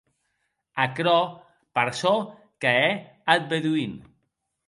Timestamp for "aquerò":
0.83-1.17